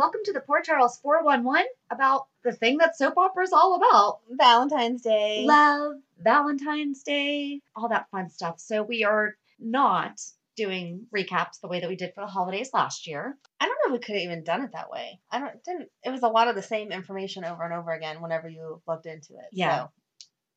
[0.00, 4.20] Welcome to the Port Charles 411 about the thing that soap opera is all about
[4.30, 5.44] Valentine's Day.
[5.46, 8.60] love, Valentine's Day, all that fun stuff.
[8.60, 10.18] So, we are not
[10.56, 13.36] doing recaps the way that we did for the holidays last year.
[13.60, 15.20] I don't know if we could have even done it that way.
[15.30, 18.22] I don't didn't it was a lot of the same information over and over again
[18.22, 19.50] whenever you looked into it.
[19.52, 19.80] Yeah.
[19.80, 19.90] So,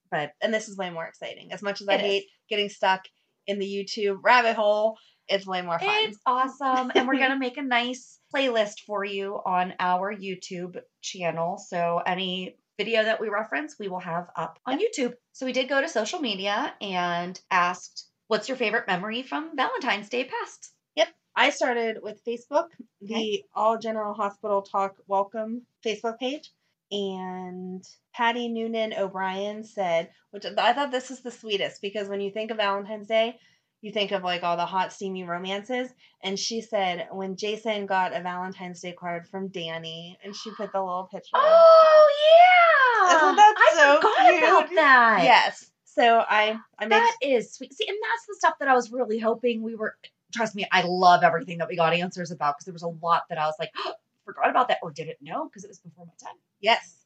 [0.10, 1.52] but and this is way more exciting.
[1.52, 2.06] As much as I It is.
[2.06, 3.02] hate getting stuck
[3.46, 4.98] in the YouTube rabbit hole,
[5.28, 5.90] it's way more fun.
[6.04, 6.92] It's awesome.
[6.96, 11.58] and we're going to make a nice playlist for you on our YouTube channel.
[11.58, 15.14] So any video that we reference, we will have up on YouTube.
[15.32, 20.10] So we did go to social media and asked, what's your favorite memory from Valentine's
[20.10, 20.72] Day past?
[20.96, 21.10] Yep.
[21.36, 22.68] I started with Facebook,
[23.02, 23.44] the Okay.
[23.54, 26.52] All General Hospital Talk Welcome Facebook page.
[26.92, 32.30] And Patty Noonan O'Brien said, which I thought this is the sweetest because when you
[32.32, 33.40] think of Valentine's Day,
[33.84, 35.90] you think of like all the hot, steamy romances.
[36.22, 40.72] And she said, when Jason got a Valentine's Day card from Danny, and she put
[40.72, 41.32] the little picture.
[41.36, 43.18] Oh, yeah.
[43.18, 44.44] Isn't that I so forgot cute?
[44.44, 45.24] about that.
[45.26, 45.70] Yes.
[45.84, 47.74] So I, I made That is sweet.
[47.74, 49.98] See, and that's the stuff that I was really hoping we were.
[50.34, 53.24] Trust me, I love everything that we got answers about because there was a lot
[53.28, 53.94] that I was like, oh,
[54.26, 56.38] forgot about that or didn't know because it was before my time.
[56.62, 57.03] yes.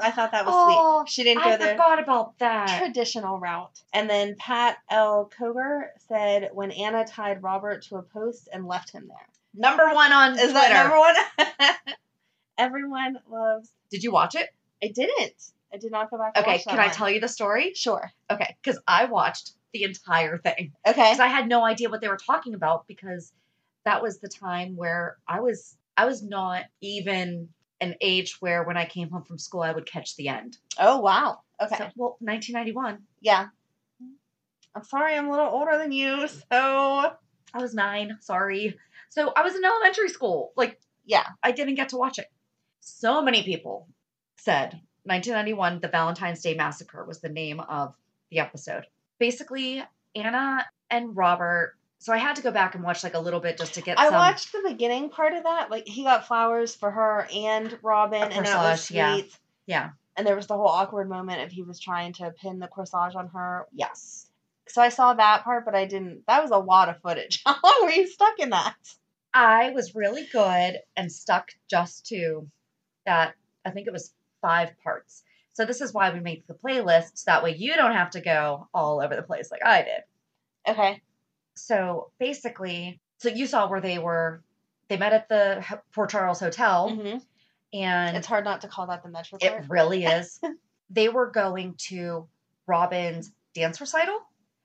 [0.00, 1.10] I thought that was Oh, sweet.
[1.12, 1.68] She didn't go there.
[1.68, 2.78] I forgot about that.
[2.78, 3.80] traditional route.
[3.92, 5.30] And then Pat L.
[5.38, 9.28] Koger said when Anna tied Robert to a post and left him there.
[9.56, 10.52] Number one on Is Twitter.
[10.54, 11.94] that number one?
[12.58, 13.70] Everyone loves.
[13.90, 14.48] Did you watch it?
[14.82, 15.34] I didn't.
[15.72, 16.36] I did not go back.
[16.38, 16.94] Okay, can I one.
[16.94, 17.72] tell you the story?
[17.74, 18.10] Sure.
[18.30, 20.92] Okay, because I watched the entire thing Okay.
[21.02, 23.32] because I had no idea what they were talking about because
[23.84, 27.48] that was the time where I was I was not even
[27.80, 30.58] an age where when I came home from school I would catch the end.
[30.78, 31.40] Oh wow.
[31.60, 31.76] Okay.
[31.76, 32.98] So, well, 1991.
[33.20, 33.46] yeah.
[34.76, 35.14] I'm sorry.
[35.16, 37.12] I'm a little older than you, so
[37.54, 38.18] I was nine.
[38.20, 38.76] Sorry.
[39.08, 40.52] So I was in elementary school.
[40.56, 41.26] Like, yeah.
[41.42, 42.26] I didn't get to watch it.
[42.80, 43.86] So many people
[44.36, 47.94] said 1991, The Valentine's Day Massacre was the name of
[48.30, 48.86] the episode.
[49.20, 49.82] Basically,
[50.16, 51.76] Anna and Robert.
[52.04, 53.98] So I had to go back and watch like a little bit just to get
[53.98, 54.14] I some.
[54.16, 55.70] watched the beginning part of that.
[55.70, 59.14] Like he got flowers for her and Robin, A and that was corsage, yeah.
[59.14, 59.38] sweet.
[59.64, 59.90] Yeah.
[60.14, 63.14] And there was the whole awkward moment of he was trying to pin the corsage
[63.14, 63.66] on her.
[63.72, 64.28] Yes.
[64.68, 66.24] So I saw that part, but I didn't.
[66.28, 67.40] That was a lot of footage.
[67.46, 68.76] How long were you stuck in that?
[69.32, 72.46] I was really good and stuck just to
[73.06, 73.34] that.
[73.64, 74.12] I think it was
[74.42, 75.22] five parts.
[75.54, 77.24] So this is why we make the playlists.
[77.24, 80.02] That way you don't have to go all over the place like I did.
[80.68, 81.00] Okay.
[81.56, 84.42] So basically, so you saw where they were.
[84.88, 85.64] They met at the
[85.94, 87.16] Port Charles Hotel, hmm
[87.72, 90.40] and It's hard not to call that the Metro it really is.
[90.90, 92.28] they were going to
[92.68, 94.18] Robin's dance recital.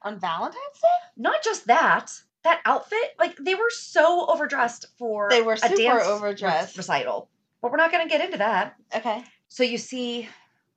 [0.04, 0.88] on Valentine's Day.
[1.18, 2.12] Not just that,
[2.44, 6.78] that outfit, like they were so overdressed for They were a dance overdressed.
[6.78, 7.30] recital.
[7.62, 8.76] But we're not going to get into that.
[8.96, 9.24] Okay.
[9.48, 10.30] So you see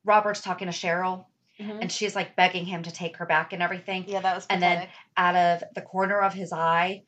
[0.05, 1.25] Robert's talking to Cheryl
[1.59, 1.81] Mhm.
[1.81, 4.05] and she's like begging him to take her back and everything.
[4.07, 7.03] Yeah, that was And then out of the corner of his eye,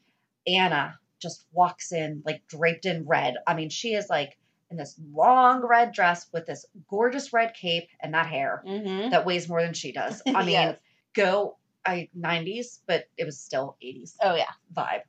[0.47, 3.35] Anna just walks in like draped in red.
[3.47, 4.37] I mean, she is like
[4.69, 9.11] in this long red dress with this gorgeous red cape and that hair Mhm.
[9.11, 10.21] that weighs more than she does.
[10.27, 10.79] I mean, Yes.
[11.13, 11.57] go
[11.87, 14.51] I 90s, but it was still 80s Oh yeah.
[14.75, 15.03] vibe.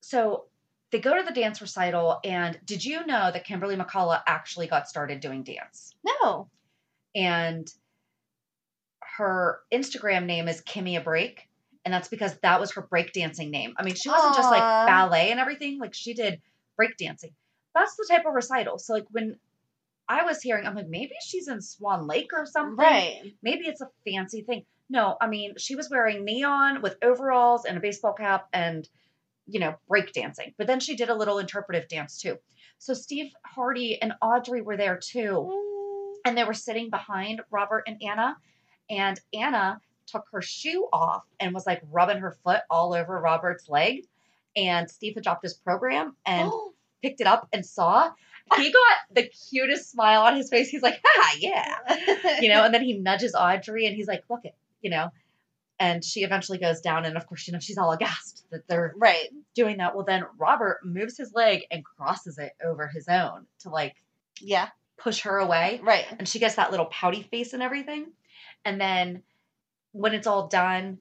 [0.00, 0.46] So
[0.90, 4.88] they go to the dance recital, and did you know that Kimberly McCullough actually got
[4.88, 5.94] started doing dance?
[6.04, 6.50] No.
[7.14, 7.72] And
[9.18, 11.48] her Instagram name is Kimmy a Break,
[11.84, 13.74] and that's because that was her breakdancing name.
[13.76, 16.40] I mean, she wasn't just like ballet and everything; like she did
[16.80, 17.32] breakdancing.
[17.74, 18.78] That's the type of recital.
[18.78, 19.36] So like when
[20.08, 22.76] I was hearing, I'm like, maybe she's in Swan Lake or something.
[22.76, 23.34] Right.
[23.42, 24.64] Maybe it's a fancy thing.
[24.88, 28.88] No, I mean, she was wearing neon with overalls and a baseball cap and,
[29.46, 30.54] you know, breakdancing.
[30.56, 32.38] But then she did a little interpretive dance too.
[32.78, 36.14] So Steve Hardy and Audrey were there too.
[36.24, 38.36] And they were sitting behind Robert and Anna.
[38.90, 43.68] And Anna took her shoe off and was like rubbing her foot all over Robert's
[43.68, 44.04] leg.
[44.56, 46.50] And Steve had dropped his program and
[47.02, 48.10] picked it up and saw.
[48.56, 50.68] He got the cutest smile on his face.
[50.70, 51.76] He's like, ha, yeah
[52.40, 55.10] you know, and then he nudges Audrey and he's like, look it, you know.
[55.80, 58.92] And she eventually goes down, and of course, you know, she's all aghast that they're
[58.96, 59.28] right.
[59.54, 59.94] doing that.
[59.94, 63.94] Well, then Robert moves his leg and crosses it over his own to like
[64.40, 64.70] Yeah.
[64.96, 65.78] push her away.
[65.80, 66.04] Right.
[66.18, 68.06] And she gets that little pouty face and everything.
[68.64, 69.22] And then
[69.92, 70.98] when it's all done,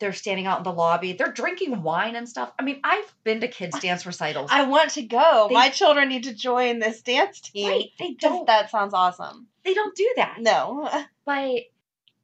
[0.00, 1.12] they're standing out in the lobby.
[1.12, 2.52] They're drinking wine and stuff.
[2.58, 4.50] I mean, I've been to kids' dance recitals.
[4.52, 5.46] I want to go.
[5.48, 7.68] They- My children need to join this dance team.
[7.68, 8.46] Right, they don't.
[8.46, 9.46] That sounds awesome.
[9.64, 10.38] They don't do that.
[10.40, 10.90] No.
[11.24, 11.60] but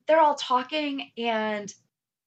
[0.07, 1.73] they're all talking and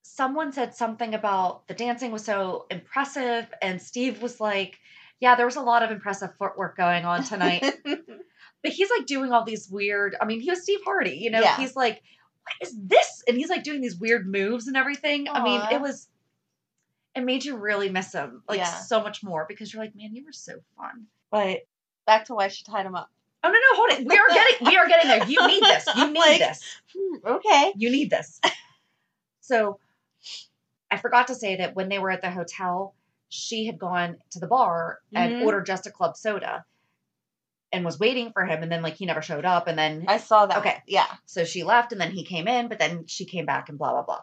[0.03, 4.77] someone said something about the dancing was so impressive and steve was like
[5.19, 9.31] yeah there was a lot of impressive footwork going on tonight but he's like doing
[9.31, 11.55] all these weird i mean he was steve hardy you know Yeah.
[11.57, 12.03] he's like
[12.61, 16.07] is this and he's like doing these weird moves and everything i mean it was
[17.15, 18.65] it made you really miss him like Yeah.
[18.65, 21.59] so much more because you're like man you were so fun but
[22.07, 23.09] Back to why she tied him up.
[23.43, 25.85] oh no no hold it we are getting we are getting there you need this
[25.95, 26.63] you need Like- this
[26.97, 27.73] Hmm, okay.
[27.77, 28.41] you need this.
[29.39, 29.79] so
[30.89, 32.93] I forgot to say that when they were at the hotel,
[33.29, 35.45] she had gone to the bar and Mhm.
[35.45, 36.65] ordered just a club soda
[37.71, 38.63] and was waiting for him.
[38.63, 39.67] And then, like, he never showed up.
[39.67, 40.59] And then, I saw that.
[40.59, 40.77] Okay.
[40.87, 41.07] Yeah.
[41.25, 43.91] so she left and then he came in, but then she came back and blah,
[43.91, 44.21] blah, blah.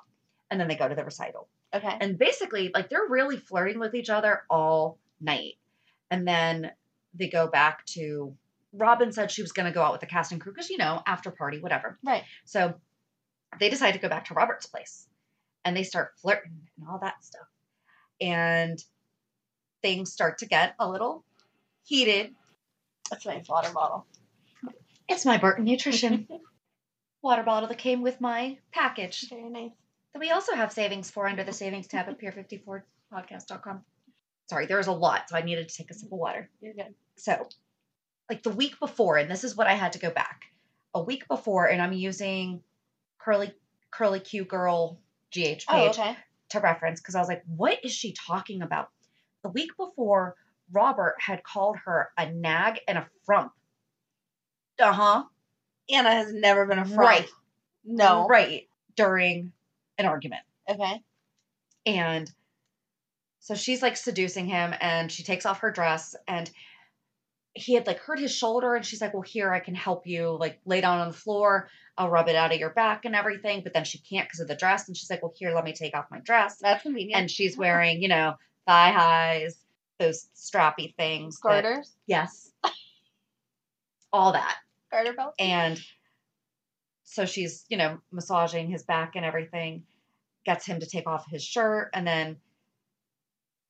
[0.50, 1.49] And then they go to the recital.
[1.75, 1.97] Okay.
[2.00, 5.55] And basically, like, they're really flirting with each other all night.
[6.11, 6.71] And then
[7.15, 8.35] they go back to
[8.73, 10.79] Robin said she was going to go out with the cast and crew because, you
[10.79, 11.99] know, after party, whatever.
[12.05, 12.25] Right.
[12.45, 12.75] So
[13.59, 15.06] they decide to go back to Robert's place
[15.65, 17.47] and they start flirting and all that stuff.
[18.21, 18.83] And
[19.83, 21.25] things start to get a little
[21.85, 22.35] heated.
[23.10, 24.06] That's a nice water bottle.
[25.08, 26.28] It's my Burton Nutrition
[27.22, 29.70] water bottle that came with my package Very nice.
[30.12, 33.84] that we also have savings for under the savings tab at pier54podcast.com.
[34.49, 36.49] Sorry, there was a lot, so I needed to take a sip of water.
[36.60, 36.94] You're good.
[37.16, 37.49] So,
[38.31, 40.43] like the week before, and this is what I had to go back.
[40.94, 42.62] A week before, and I'm using
[43.19, 43.52] curly
[43.90, 45.00] curly Q girl
[45.32, 46.16] GH page Oh, okay.
[46.50, 48.88] to reference because I was like, what is she talking about?
[49.43, 50.34] The week before,
[50.73, 53.53] Robert had called her a nag and a frump.
[54.78, 55.25] Uh huh.
[55.90, 56.99] Anna has never been a front.
[56.99, 57.28] Right.
[57.85, 58.26] No.
[58.26, 58.69] Right.
[58.97, 59.52] During
[59.97, 60.42] an argument.
[60.69, 61.02] Okay.
[61.87, 62.31] And
[63.40, 66.50] so she's like seducing him and she takes off her dress and
[67.54, 70.37] he had like hurt his shoulder and she's like, Well, here I can help you,
[70.38, 71.69] like lay down on the floor.
[71.97, 73.62] I'll rub it out of your back and everything.
[73.62, 74.87] But then she can't because of the dress.
[74.87, 76.59] And she's like, Well, here, let me take off my dress.
[76.61, 77.19] That's convenient.
[77.19, 78.35] And she's wearing, you know,
[78.66, 79.57] thigh highs,
[79.99, 81.38] those strappy things.
[81.43, 81.49] that-
[82.07, 82.50] yes.
[84.12, 84.57] All that.
[84.90, 85.35] Garter belt.
[85.38, 85.81] And
[87.05, 89.85] so she's, you know, massaging his back and everything,
[90.45, 91.90] gets him to take off his shirt.
[91.93, 92.37] And then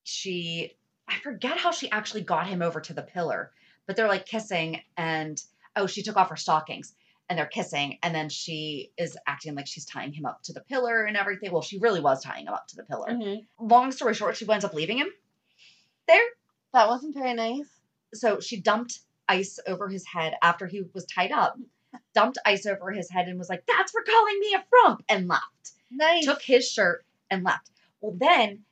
[0.04, 0.76] she,
[1.08, 3.52] I forget how she actually got him over to the pillar,
[3.86, 4.80] but they're like kissing.
[4.96, 5.40] And
[5.76, 6.94] oh, she took off her stockings
[7.28, 7.98] and they're kissing.
[8.02, 11.52] And then she is acting like she's tying him up to the pillar and everything.
[11.52, 13.08] Well, she really was tying him up to the pillar.
[13.08, 13.46] Mhm.
[13.58, 15.08] Long story short, she winds up leaving him
[16.08, 16.24] there.
[16.74, 17.68] That wasn't very nice.
[18.14, 18.98] so she dumped
[19.28, 21.56] ice over his head after he was tied up
[22.14, 25.28] dumped ice over his head and was like that's for calling me a frump and
[25.28, 25.72] left.
[25.90, 26.24] Nice.
[26.24, 27.70] took his shirt and left.
[28.00, 28.64] Well then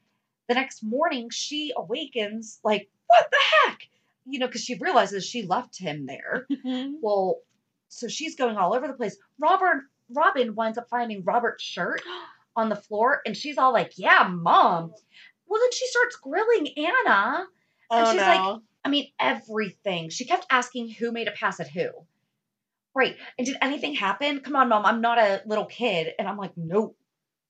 [0.49, 3.81] the next morning she awakens like what the heck?
[4.27, 6.47] You know because she realizes she left him there.
[6.51, 6.95] Mhm.
[7.01, 7.41] well
[7.89, 9.17] so she's going all over the place.
[9.39, 12.01] Robert robin winds up finding robert's shirt
[12.57, 14.93] on the floor and she's all like yeah mom
[15.49, 17.47] Well, then she starts grilling Anna.
[17.91, 18.27] Oh and she's no.
[18.27, 20.11] like, I mean, everything.
[20.11, 21.89] She kept asking who made a pass at who.
[22.95, 23.17] Right.
[23.39, 24.41] And did anything happen?
[24.41, 24.87] Come on, mom.
[24.87, 26.15] I'm not a little kid.
[26.19, 26.95] And I'm like, no,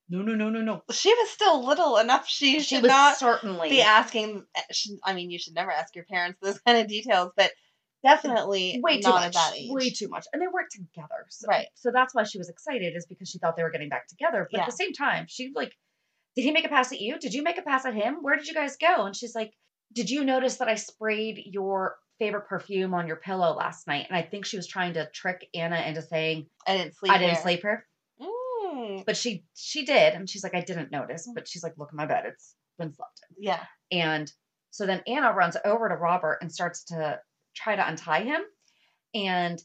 [0.09, 0.83] no, no, no, no, no.
[0.91, 2.29] she was still little enough.
[2.29, 4.45] She, She should was not certainly be asking.
[4.73, 7.51] should- I mean, you should never ask your parents those kind of details, but
[8.05, 9.25] definitely way too much.
[9.25, 9.71] at that age.
[9.71, 10.27] Way too much.
[10.33, 11.27] And they weren't together.
[11.31, 11.67] So, Right.
[11.75, 14.49] So that's why she was excited, is because she thought they were getting back together.
[14.51, 14.65] But Yeah.
[14.65, 15.77] at the same time, she like,
[16.37, 17.19] did he make a pass at you?
[17.19, 18.19] Did you make a pass at him?
[18.23, 19.07] Where did you guys go?
[19.07, 19.53] And she's like,
[19.93, 24.07] Did you notice that I sprayed your favorite perfume on your pillow last night?
[24.09, 27.13] And I think she was trying to trick Anna into saying I didn't sleep.
[27.13, 27.43] I didn't there.
[27.43, 27.87] sleep her.
[28.21, 30.15] Mm, But she she did.
[30.15, 31.29] And she's like, I didn't notice.
[31.35, 32.25] But she's like, Look at my bed.
[32.27, 33.43] It's been slept in.
[33.43, 33.65] yeah.
[33.91, 34.31] And
[34.71, 37.19] so then Anna runs over to Robert and starts to
[37.55, 38.43] try to untie him.
[39.15, 39.59] And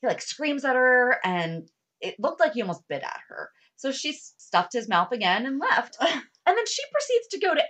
[0.00, 1.68] he like screams at her and
[2.00, 3.50] it looked like he almost bit at her.
[3.76, 5.96] So she stuffed his mouth again and left.
[6.00, 7.64] and then she proceeds to go to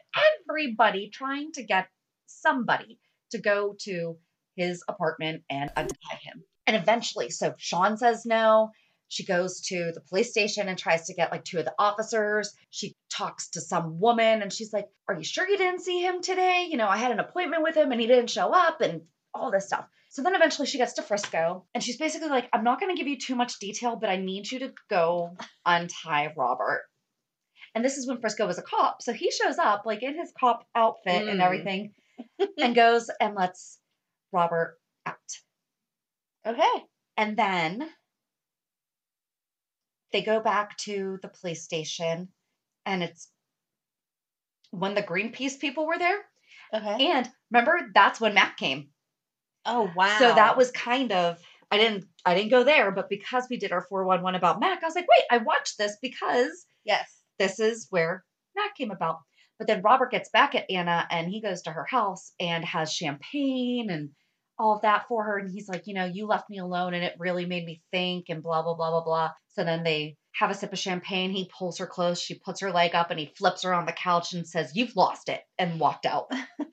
[0.49, 1.88] everybody trying to get
[2.26, 2.99] somebody
[3.30, 4.16] to go to
[4.56, 6.44] his apartment and untie him.
[6.66, 8.70] And eventually, so Sean says no.
[9.08, 12.52] She goes to the police station and tries to get like two of the officers.
[12.70, 16.20] She talks to some woman and she's like, Are you sure you didn't see him
[16.20, 16.68] today?
[16.70, 19.02] You know, I had an appointment with him and he didn't show up and
[19.35, 19.87] all this stuff.
[20.11, 22.99] So then eventually she gets to Frisco and she's basically like, I'm not going to
[22.99, 25.37] give you too much detail, but I need you to go
[25.67, 26.85] untie Robert.
[27.75, 29.03] And this is when Frisco was a cop.
[29.03, 31.45] So he shows up like in his cop outfit and Mm.
[31.45, 31.93] everything
[32.59, 33.81] and goes and lets
[34.31, 35.17] Robert out.
[36.47, 36.85] Okay.
[37.17, 37.88] And then
[40.12, 42.29] they go back to the police station,
[42.87, 43.29] and it's
[44.71, 46.19] when the Greenpeace people were there.
[46.73, 47.11] Okay.
[47.11, 48.91] And remember, that's when Mac came.
[49.66, 50.16] Oh wow.
[50.18, 51.38] So that was kind of
[51.71, 54.87] I didn't I didn't go there, but because we did our 411 about Mac, I
[54.87, 57.09] was like, wait, I watched this because yes.
[57.38, 58.25] this is where
[58.56, 59.18] Mac came about.
[59.59, 62.92] But then Robert gets back at Anna and he goes to her house and has
[62.92, 64.11] champagne and
[64.59, 65.38] all of that for her.
[65.38, 68.26] And he's like, you know, you left me alone and it really made me think
[68.28, 69.30] and blah, blah, blah, blah, blah.
[69.49, 71.30] So then they have a sip of champagne.
[71.30, 72.21] He pulls her close.
[72.21, 74.97] She puts her leg up and he flips her on the couch and says, You've
[74.97, 76.30] lost it and walked out.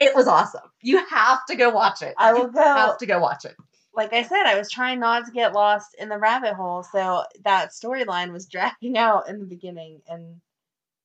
[0.00, 0.60] It was awesome.
[0.82, 2.14] You have to go watch it.
[2.18, 2.60] I will You go.
[2.62, 3.54] have to go watch it.
[3.94, 7.24] like I said, I was trying not to get lost in the rabbit hole, so
[7.44, 10.40] that storyline was dragging out in the beginning, and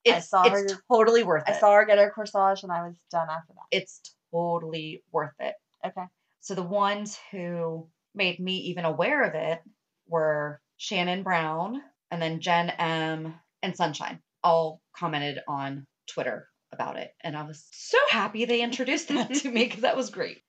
[0.05, 1.55] I saw it's her- totally worth it.
[1.55, 3.63] I saw her get her corsage, and I was done after that.
[3.77, 4.01] it's
[4.33, 5.55] totally worth it.
[5.85, 6.03] Okay.
[6.41, 9.61] So the ones who made me even aware of it
[10.07, 14.19] were Shannon Brown and then Jen M and Sunshine.
[14.43, 17.13] All commented on Twitter about it.
[17.21, 20.41] And I was so happy they introduced that to me because that was great.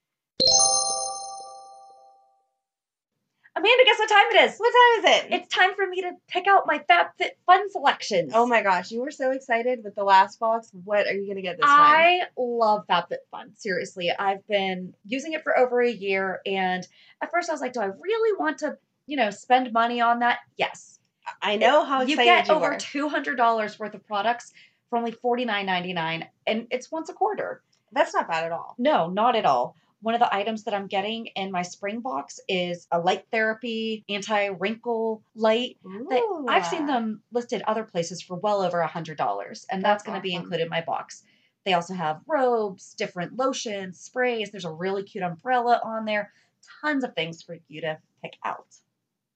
[3.54, 4.58] Amanda, guess what time it is?
[4.58, 5.32] What time is it?
[5.34, 8.32] It's time for me to pick out my FabFitFun selections.
[8.34, 10.70] oh my gosh, you were so excited with the last box.
[10.84, 11.70] What are you gonna get this time?
[11.70, 13.56] I love FabFitFun.
[13.56, 16.86] Seriously, I've been using it for over a year, and
[17.20, 20.20] at first I was like, "Do I really want to, you know, spend money on
[20.20, 20.98] that?" Yes.
[21.40, 24.52] I know how you get you get over two hundred dollars worth of products
[24.92, 27.62] for only forty nine ninety nine, and it's once a quarter.
[27.92, 28.74] That's not bad at all.
[28.76, 29.74] No, not at all.
[30.02, 34.04] One of the items that I'm getting in my spring box is a light therapy
[34.10, 35.78] anti wrinkle light.
[35.82, 40.02] That I've seen them listed other places for well over a hundred dollars, and that's,
[40.02, 41.22] That's going to be included in my box.
[41.64, 44.50] They also have robes, different lotions, sprays.
[44.50, 46.34] There's a really cute umbrella on there.
[46.82, 48.66] Tons of things for you to pick out.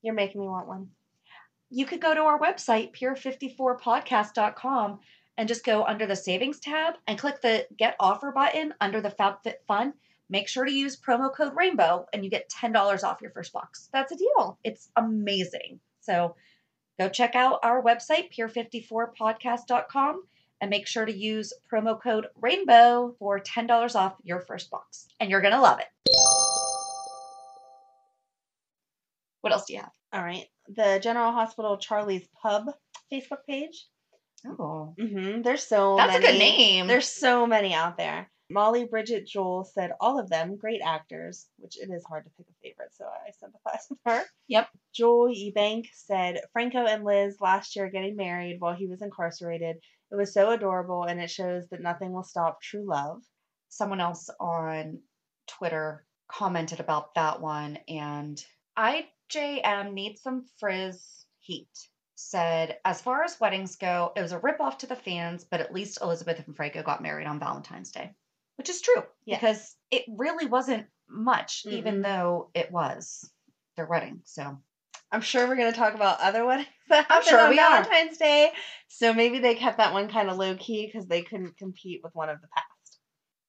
[0.03, 0.91] You're making me want one.
[1.71, 5.01] You could go to our website, pier54podcast.com,
[5.38, 9.11] and just go under the savings tab and click the get offer button under the
[9.11, 9.93] FabFitFun.
[10.28, 13.88] Make sure to use promo code rainbow and you get $10 off your first box.
[13.93, 14.59] That's a deal.
[14.64, 15.81] It's amazing.
[16.00, 16.35] So
[16.99, 20.23] go check out our website, pier54podcast.com,
[20.61, 25.07] and make sure to use promo code rainbow for $10 off your first box.
[25.21, 25.87] And you're going to love it.
[29.43, 29.93] What else do you have?
[30.12, 30.47] All right.
[30.69, 32.66] The General Hospital Charlie's Pub
[33.12, 33.87] Facebook page.
[34.47, 35.43] Oh, Mm-hmm.
[35.43, 36.33] There's so that's a many.
[36.33, 36.87] good name.
[36.87, 38.31] There's so many out there.
[38.49, 42.47] Molly Bridget Joel said all of them great actors, which it is hard to pick
[42.49, 44.23] a favorite, so I sympathize with her.
[44.49, 44.69] Yep.
[44.95, 49.76] Joel Ebank said Franco and Liz last year getting married while he was incarcerated.
[50.12, 53.23] It was so adorable and it shows that nothing will stop true love.
[53.69, 55.00] someone else on
[55.49, 58.41] Twitter commented about that one, and
[58.79, 61.69] IJM needs some frizz heat.
[62.19, 65.73] Said, as far as weddings go, it was a ripoff to the fans, but at
[65.73, 68.11] least Elizabeth and Franco got married on Valentine's Day,
[68.57, 69.37] which is true Yeah.
[69.37, 72.03] because it really wasn't much, even Mm-mm.
[72.05, 73.31] though it was
[73.77, 74.23] their wedding.
[74.25, 74.59] So
[75.13, 77.59] I'm sure we're going to talk about other weddings that I'm happened sure on we
[77.59, 77.83] are.
[77.83, 78.51] Valentine's Day.
[78.89, 82.15] So maybe they kept that one kind of low key because they couldn't compete with
[82.15, 82.99] one of the past.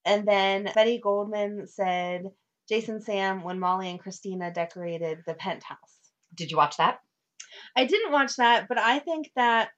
[0.04, 2.24] And then Betty Goldman said,
[2.68, 5.78] Jason Sam when Molly and Christina decorated the penthouse.
[6.36, 7.00] Did you watch that?
[7.76, 9.70] I didn't watch that, but I think that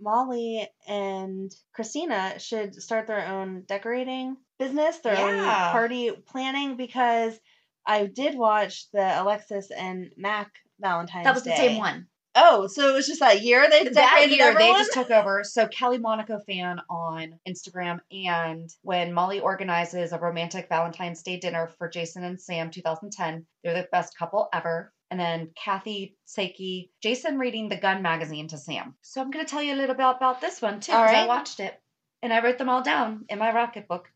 [0.00, 7.38] Molly and Christina should start their own decorating business, their own party planning because
[7.86, 12.06] I did watch the Alexis and Mac Valentine's That was the same one.
[12.40, 15.42] Oh, so it was just that year they that year they just took over.
[15.42, 21.68] So Kelly Monaco fan on Instagram, and when Molly organizes a romantic Valentine's Day dinner
[21.78, 24.92] for Jason and Sam 2010, they're the best couple ever.
[25.10, 28.94] And then Kathy Seiki, Jason reading the Gun magazine to Sam.
[29.02, 31.26] So I'm going to tell you a little bit about this one too, because I
[31.26, 31.80] watched it
[32.22, 34.10] and I wrote them all down in my Rocket book.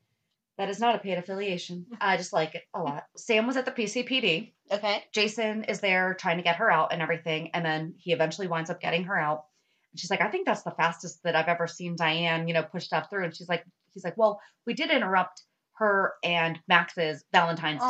[0.58, 1.86] That is not a paid affiliation.
[2.00, 3.04] I just like it a lot.
[3.16, 4.52] Sam was at the PCPD.
[4.70, 5.02] Okay.
[5.12, 8.70] Jason is there trying to get her out and everything, and then he eventually winds
[8.70, 9.44] up getting her out.
[9.92, 12.62] And she's like, I think that's the fastest that I've ever seen Diane, you know,
[12.62, 13.24] push stuff through.
[13.24, 15.42] And she's like, he's like, well, we did interrupt
[15.74, 17.88] her and Max's Valentine's Day.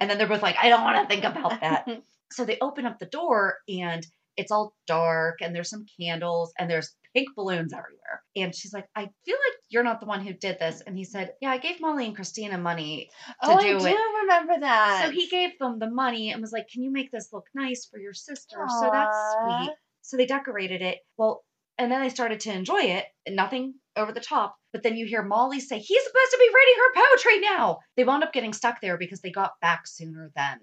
[0.00, 1.86] And then they're both like, I don't want to think about that.
[2.32, 4.06] so they open up the door and
[4.36, 8.22] it's all dark and there's some candles and there's pink balloons everywhere.
[8.36, 10.80] And she's like, I feel like you're not the one who did this.
[10.86, 13.10] And he said, Yeah, I gave Molly and Christina money
[13.42, 13.98] to oh, do I do it.
[14.22, 15.04] remember that.
[15.04, 17.86] So he gave them the money and was like, Can you make this look nice
[17.90, 18.64] for your sister?
[18.68, 19.74] So that's sweet.
[20.02, 20.98] So they decorated it.
[21.16, 21.42] Well,
[21.76, 24.56] and then they started to enjoy it, and nothing over the top.
[24.72, 27.78] But then you hear Molly say, He's supposed to be reading her poetry now.
[27.96, 30.58] They wound up getting stuck there because they got back sooner than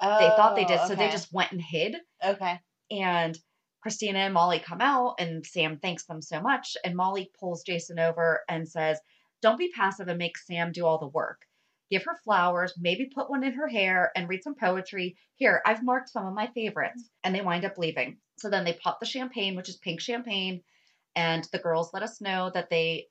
[0.00, 0.80] they thought they did.
[0.80, 1.96] Oh, So they just went and hid.
[2.24, 2.60] Okay.
[2.90, 3.38] And
[3.80, 6.76] Christina and Molly come out, and Sam thanks them so much.
[6.84, 8.98] And Molly pulls Jason over and says,
[9.42, 11.42] Don't be passive and make Sam do all the work.
[11.90, 15.16] Give her flowers, maybe put one in her hair, and read some poetry.
[15.36, 17.10] Here, I've marked some of my favorites.
[17.22, 18.16] And they wind up leaving.
[18.38, 20.62] So then they pop the champagne, which is pink champagne.
[21.14, 23.08] And the girls let us know that they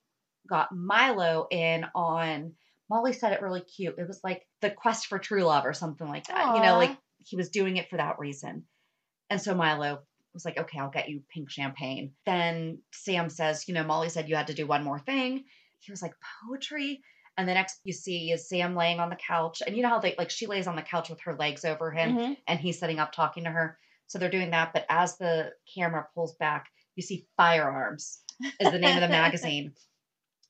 [0.50, 2.54] got Milo in on.
[2.94, 3.96] Molly said it really cute.
[3.98, 6.56] It was like the quest for true love or something like that.
[6.56, 8.66] You know, like he was doing it for that reason.
[9.32, 10.02] And so Milo
[10.34, 12.12] was like, okay, I'll get you pink champagne.
[12.28, 15.46] Then Sam says, you know, Molly said you had to do one more thing.
[15.80, 16.14] He was like,
[16.48, 17.02] poetry.
[17.36, 19.64] And the next you see is Sam laying on the couch.
[19.66, 21.90] And you know how they like she lays on the couch with her legs over
[21.90, 22.38] him Mhm.
[22.48, 23.80] and he's sitting up talking to her.
[24.06, 24.72] So they're doing that.
[24.72, 28.22] But as the camera pulls back, you see firearms
[28.60, 29.74] is the name of the magazine.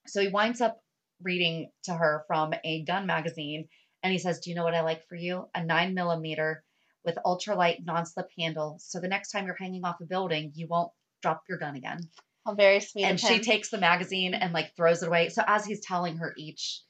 [0.08, 0.83] So he winds up
[1.24, 3.68] reading to her from a gun magazine
[4.02, 5.48] and he says, Do you know what I like for you?
[5.56, 6.64] A nine millimeter
[7.06, 8.78] with ultralight non-slip handle.
[8.80, 12.00] So the next time you're hanging off a building, you won't drop your gun again.
[12.46, 13.06] Oh, very sweet.
[13.06, 15.30] and she takes the magazine and like throws it away.
[15.30, 16.82] So as he's telling her each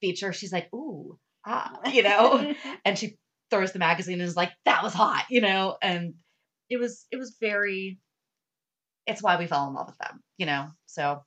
[0.00, 3.16] feature, she's like, ooh, ah, you know, and she
[3.50, 6.14] throws the magazine and is like, that was hot, you know, and
[6.70, 7.98] it was it was very
[9.06, 10.68] it's why we fell in love with them, you know.
[10.86, 11.22] So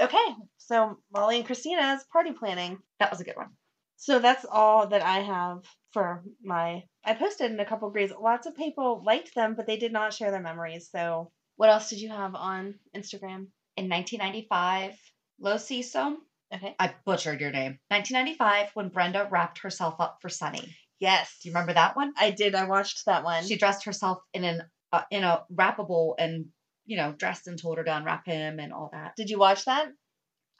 [0.00, 0.26] okay.
[0.66, 2.78] So Molly and Christina's party planning.
[2.98, 3.50] that was a good one.
[3.96, 6.84] So that's all that I have for my.
[7.04, 8.12] I posted in a couple of grades.
[8.20, 10.90] Lots of people liked them, but they did not share their memories.
[10.90, 13.48] So what else did you have on Instagram?
[13.76, 14.94] In 1995,
[15.40, 16.16] Lo Siso,
[16.54, 16.74] Okay.
[16.78, 17.78] I butchered your name.
[17.88, 20.76] 1995, when Brenda wrapped herself up for Sonny.
[21.00, 21.38] Yes.
[21.42, 22.12] Do you remember that one?
[22.16, 22.54] I did.
[22.54, 23.44] I watched that one.
[23.44, 26.46] She dressed herself in an uh, in a wrappable and
[26.86, 29.16] you know dressed and told her to unwrap him and all that.
[29.16, 29.88] did you watch that?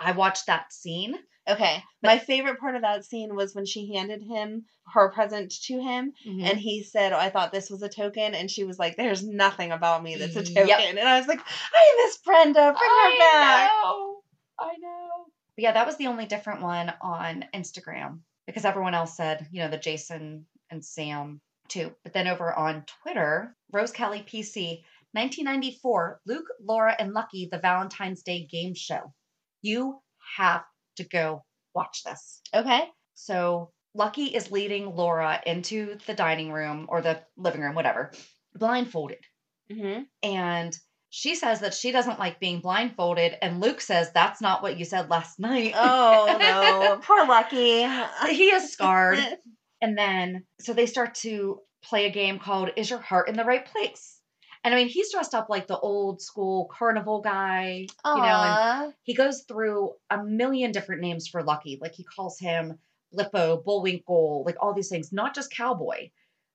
[0.00, 1.14] I watched that scene.
[1.48, 1.82] Okay.
[2.02, 6.12] My favorite part of that scene was when she handed him her present to him
[6.26, 6.44] Mm-hmm.
[6.44, 8.34] and he said, oh, I thought this was a token.
[8.34, 10.66] And she was like, There's nothing about me that's a Yep.
[10.68, 10.98] token.
[10.98, 12.72] And I was like, I miss Brenda.
[12.72, 13.70] Bring her back.
[13.84, 14.20] know.
[14.58, 15.08] I know.
[15.56, 19.60] But yeah, that was the only different one on Instagram because everyone else said, you
[19.62, 21.92] know, the Jason and Sam too.
[22.04, 28.22] But then over on Twitter, Rose Kelly PC, 1994, Luke, Laura, and Lucky, the Valentine's
[28.22, 29.12] Day game show.
[29.64, 29.98] You
[30.36, 30.62] have
[30.96, 31.42] to go
[31.74, 32.42] watch this.
[32.54, 32.84] Okay.
[33.14, 38.12] So Lucky is leading Laura into the dining room or the living room, whatever,
[38.54, 39.24] blindfolded.
[39.72, 40.02] Mm-hmm.
[40.22, 40.76] And
[41.08, 43.38] she says that she doesn't like being blindfolded.
[43.40, 45.72] And Luke says, That's not what you said last night.
[45.74, 47.00] Oh, no.
[47.02, 47.88] Poor Lucky.
[48.28, 49.18] he is scarred.
[49.82, 53.44] And then, so they start to play a game called Is Your Heart in the
[53.44, 54.13] Right Place?
[54.64, 58.58] And I mean, he's dressed up like the old school carnival guy, you know, and
[59.02, 61.78] he goes through a million different names for Lucky.
[61.80, 62.78] Like he calls him
[63.12, 66.10] Lippo, Bullwinkle, like all these things, not just cowboy.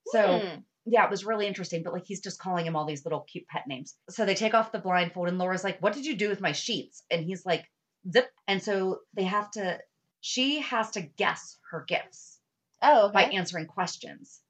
[0.05, 0.59] So Hmm.
[0.85, 3.47] yeah, it was really interesting, but like he's just calling him all these little cute
[3.47, 3.95] pet names.
[4.09, 6.51] So they take off the blindfold and Laura's like, What did you do with my
[6.51, 7.03] sheets?
[7.11, 7.69] And he's like,
[8.11, 8.29] Zip.
[8.47, 9.79] And so they have to,
[10.21, 12.39] she has to guess her gifts
[12.81, 14.41] Oh, by answering questions.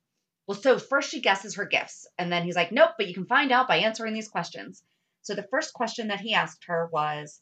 [0.50, 3.28] Well, so first she guesses her gifts, and then he's like, nope, but you can
[3.28, 4.82] find out by answering these questions.
[5.22, 7.40] So the first question that he asked her was,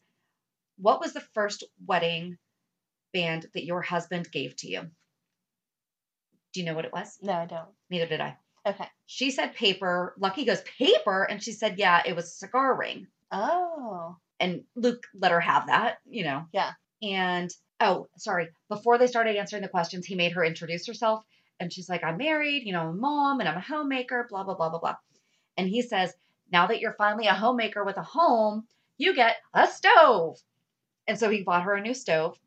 [0.78, 2.38] What was the first wedding
[3.14, 4.82] band that your husband gave to you?
[6.52, 7.18] Do you know what it was?
[7.22, 7.70] No, I don't.
[7.90, 8.36] Neither did I.
[8.66, 8.90] Okay.
[9.06, 10.14] She said paper.
[10.20, 11.24] Lucky goes, Paper?
[11.24, 13.08] And she said, Yeah, it was a cigar ring.
[13.32, 14.18] Oh.
[14.42, 16.44] And Luke let her have that, you know.
[16.52, 16.72] Yeah.
[17.02, 18.50] And oh, sorry.
[18.68, 21.24] Before they started answering the questions, he made her introduce herself.
[21.60, 24.44] And she's like, I'm married, you know, I'm a mom and I'm a homemaker, blah,
[24.44, 24.96] blah, blah, blah, blah.
[25.58, 26.14] And he says,
[26.52, 28.68] Now that you're finally a homemaker with a home,
[28.98, 30.38] you get a stove.
[31.08, 32.38] And so he bought her a new stove.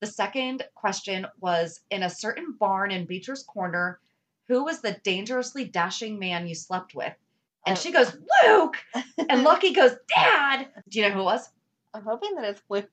[0.00, 3.98] The second question was In a certain barn in Beecher's Corner,
[4.46, 7.12] who was the dangerously dashing man you slept with?
[7.66, 7.80] And Oh.
[7.80, 8.76] she goes, Luke.
[9.28, 10.68] And Lucky goes, Dad.
[10.88, 11.50] Do you know who it was?
[11.92, 12.88] I'm hoping that it's Luke.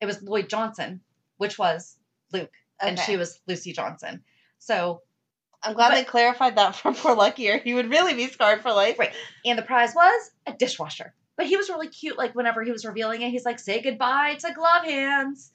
[0.00, 1.00] It was Lloyd Johnson,
[1.36, 1.96] which was
[2.32, 2.52] Luke.
[2.80, 4.22] And she was Lucy Johnson.
[4.66, 5.02] So,
[5.62, 8.62] I'm glad But- they clarified that for poor Lucky, or he would really be scarred
[8.62, 8.98] for life.
[8.98, 9.12] Right.
[9.44, 11.14] and the prize was a dishwasher.
[11.36, 12.16] But he was really cute.
[12.16, 15.50] Like, whenever he was revealing it, he's like, Say goodbye to glove hands.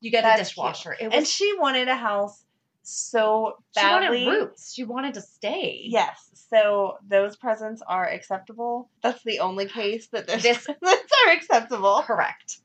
[0.00, 0.96] You get That's a dishwasher.
[1.00, 2.42] Was, And she wanted a house
[2.82, 4.20] so badly.
[4.20, 4.72] she wanted roots.
[4.74, 5.82] She wanted to stay.
[5.84, 6.16] Yes.
[6.50, 8.90] So those presents are acceptable.
[9.02, 12.02] That's the only case that those This- presents are acceptable.
[12.04, 12.58] Correct.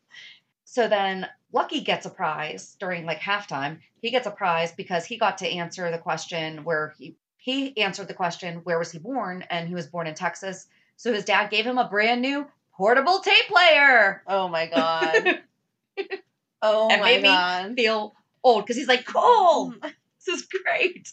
[0.75, 3.79] So then Lucky gets a prize during like halftime.
[4.01, 8.09] He gets a prize because he got to answer the question where he he answered
[8.09, 10.67] the question where was he born and he was born in Texas.
[10.97, 14.21] So his dad gave him a brand new portable tape player.
[14.27, 15.39] Oh my god.
[16.61, 17.75] Oh And my made me god.
[17.75, 19.81] Feel old because he's like, "Cool, mm.
[19.81, 21.09] this is great,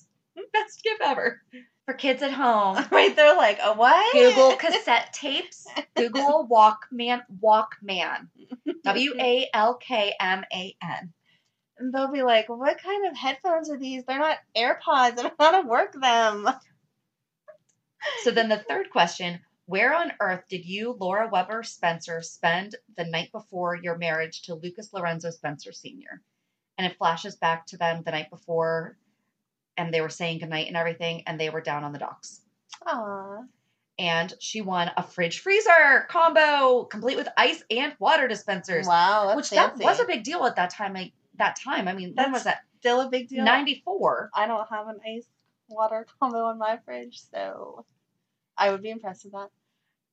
[0.53, 1.41] best gift ever."
[1.85, 4.13] For kids at home, Right They're like a what?
[4.13, 5.67] Google cassette tapes.
[5.95, 7.23] Google Walkman.
[7.43, 8.29] Walkman.
[8.85, 8.89] Mm-hmm.
[8.89, 11.13] W A L K M A N.
[11.79, 14.05] And they'll be like, "What kind of headphones are these?
[14.05, 14.79] They're not AirPods.
[14.89, 16.49] I don't know how to work them."
[18.23, 23.05] So then the third question Where on earth did you, Laura Webber Spencer, spend the
[23.05, 26.21] night before your marriage to Lucas Lorenzo Spencer Sr.?
[26.77, 28.97] And it flashes back to them the night before,
[29.77, 32.41] and they were saying goodnight and everything, and they were down on the docks.
[32.87, 33.45] Aw.
[34.03, 38.85] And she won a fridge freezer combo, complete with ice and water dispensers.
[38.85, 39.79] Wow, which fancy.
[39.79, 40.93] that was a big deal at that time.
[40.93, 42.63] Like, that time, I mean, when was that?
[42.81, 43.45] Still a big deal.
[43.45, 44.29] Ninety four.
[44.35, 45.27] I don't have an ice
[45.69, 47.87] water combo in my fridge, so
[48.59, 49.51] I would be impressed with that.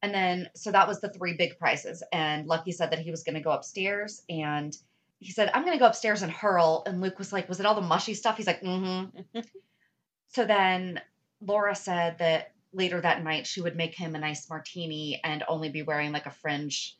[0.03, 2.03] And then, so that was the three big prizes.
[2.13, 4.77] And Lucky said that he was going to go upstairs and
[5.19, 6.83] he said, I'm going to go upstairs and hurl.
[6.85, 8.37] And Luke was like, Was it all the mushy stuff?
[8.37, 9.39] He's like, Mm hmm.
[10.29, 11.01] so then
[11.41, 15.69] Laura said that later that night she would make him a nice martini and only
[15.69, 16.95] be wearing like a fringe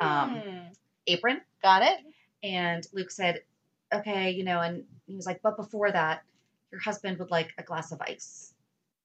[0.00, 0.74] Um, Mm.
[1.06, 1.40] apron.
[1.62, 1.98] Got it?
[2.42, 3.42] And Luke said,
[3.92, 6.22] Okay, you know, and he was like, But before that,
[6.72, 8.52] your husband would like a glass of ice.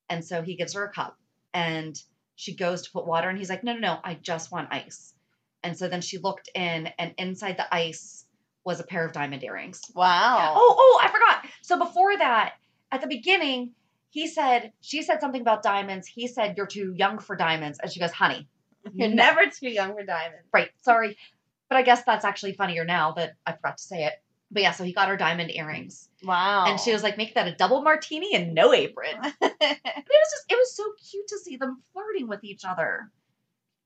[0.10, 1.18] And so he gives her a cup
[1.54, 1.96] and
[2.36, 5.14] she goes to put water and he's like, No, no, no, I just want ice.
[5.62, 8.26] And so then she looked in and inside the ice
[8.64, 9.82] was a pair of diamond earrings.
[9.94, 10.54] Wow.
[10.56, 11.46] Oh, oh, I forgot.
[11.62, 12.54] So before that,
[12.92, 13.72] at the beginning,
[14.10, 16.08] he said, she said something about diamonds.
[16.08, 17.80] He said, You're too young for diamonds.
[17.82, 18.48] And she goes, Honey,
[18.94, 20.48] You're never too young for diamonds.
[20.54, 20.70] Right.
[20.82, 21.18] Sorry.
[21.70, 24.14] But I guess that's actually funnier now that I forgot to say it.
[24.52, 26.10] But yeah, so he got her diamond earrings.
[26.24, 26.66] Wow.
[26.68, 29.16] And she was like, make that a double martini and no apron.
[29.22, 33.12] But it was just, it was so cute to see them flirting with each other.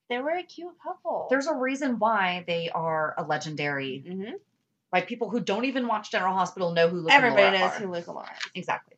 [0.09, 1.27] they were a cute couple.
[1.29, 4.33] There's a reason why they are a legendary, Mhm.
[4.93, 5.05] right?
[5.05, 7.79] People who don't even watch General Hospital know who Luke Everybody knows are.
[7.79, 8.51] who Luke and Laura is.
[8.55, 8.95] Exactly.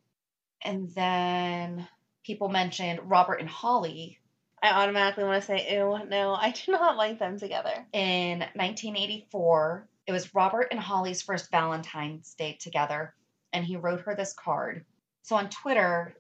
[0.66, 1.88] And then
[2.26, 4.20] people mentioned Robert and Holly
[4.66, 7.86] I automatically want to say, ew, no, I do not like them together.
[7.94, 9.88] in 1984.
[10.08, 13.14] It was Robert and Holly's first Valentine's Day together,
[13.54, 14.86] and he wrote her this card.
[15.24, 16.16] So on Twitter,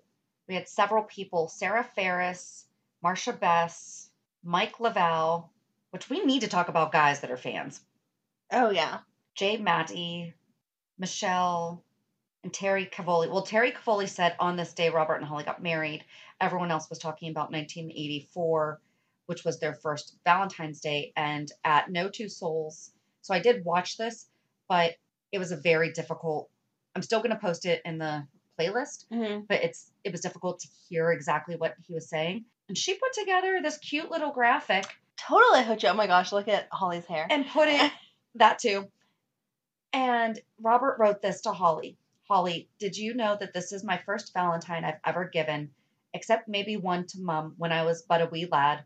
[0.48, 2.66] we had several people Sarah Ferris,
[3.04, 4.10] Marsha Bess,
[4.44, 5.52] Mike Laval,
[5.92, 7.80] which we need to talk about guys that are fans,
[8.52, 9.00] Oh, yeah.
[9.34, 10.36] Jay Matty,
[11.00, 11.84] Michelle,
[12.46, 13.30] and Terry Cavoli.
[13.30, 16.06] Well, Terry Cavoli said on this day Robert and Holly got married.
[16.40, 18.80] Everyone else was talking about 1984,
[19.26, 22.92] which was their first Valentine's Day, and at No Two Souls.
[23.24, 24.28] So I did watch this,
[24.70, 24.94] but
[25.32, 26.50] it was a very difficult.
[26.96, 28.26] I'm still going to post it in the
[28.60, 29.46] playlist, Mm-hmm.
[29.50, 32.46] but it's it was difficult to hear exactly what he was saying.
[32.70, 34.86] And she put together this cute little graphic
[35.18, 35.90] Totally hooked you.
[35.90, 37.26] Oh my gosh, look at Holly's hair.
[37.30, 37.92] and put it
[38.36, 38.88] that too.
[39.94, 41.98] And Robert wrote this to Holly.
[42.28, 45.76] Holly, did you know that this is my first Valentine I've ever given,
[46.12, 48.84] except maybe one to Mum when I was but a wee lad?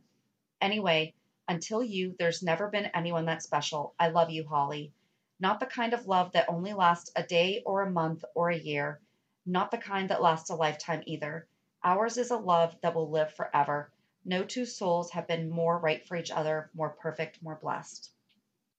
[0.60, 1.14] Anyway,
[1.48, 3.96] until you, there's never been anyone that special.
[3.98, 4.92] I love you, Holly.
[5.40, 8.60] Not the kind of love that only lasts a day or a month or a
[8.60, 9.00] year.
[9.46, 11.48] Not the kind that lasts a lifetime either.
[11.82, 13.90] Ours is a love that will live forever.
[14.26, 18.12] No two souls have been more right for each other, more perfect, more blessed.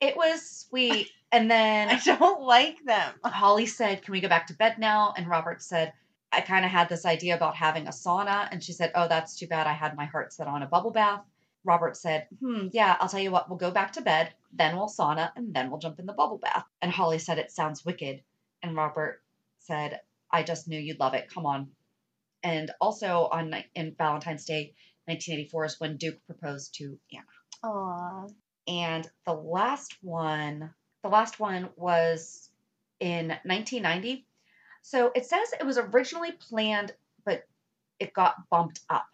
[0.00, 1.10] It was sweet.
[1.32, 3.14] And then I don't like them.
[3.24, 5.14] Holly said, Can we go back to bed now?
[5.16, 5.92] And Robert said,
[6.32, 8.48] I kind of had this idea about having a sauna.
[8.50, 9.68] And she said, Oh, that's too bad.
[9.68, 11.22] I had my heart set on a bubble bath.
[11.64, 14.88] Robert said, Hmm, yeah, I'll tell you what, we'll go back to bed, then we'll
[14.88, 16.64] sauna, and then we'll jump in the bubble bath.
[16.82, 18.22] And Holly said, It sounds wicked.
[18.60, 19.22] And Robert
[19.60, 20.00] said,
[20.32, 21.30] I just knew you'd love it.
[21.32, 21.68] Come on.
[22.42, 27.72] And also on in Valentine's Day, 1984 is when Duke proposed to Anna.
[27.72, 28.26] Aw.
[28.70, 32.48] And the last one, the last one was
[33.00, 34.24] in 1990.
[34.82, 37.46] So it says it was originally planned, but
[37.98, 39.06] it got bumped up.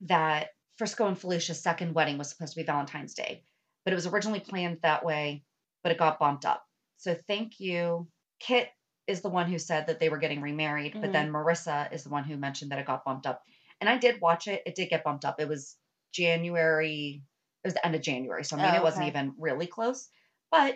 [0.00, 3.44] That Frisco and Felicia's second wedding was supposed to be Valentine's Day,
[3.84, 5.44] but it was originally planned that way,
[5.82, 6.66] but it got bumped up.
[6.96, 8.08] So thank you.
[8.40, 8.70] Kit
[9.06, 11.12] is the one who said that they were getting remarried, but Mhm.
[11.12, 13.44] then Marissa is the one who mentioned that it got bumped up.
[13.80, 14.62] And I did watch it.
[14.64, 15.38] It did get bumped up.
[15.38, 15.76] It was
[16.12, 17.22] January
[17.64, 20.08] it was the end of January, so I mean Oh, it wasn't even really close,
[20.50, 20.74] but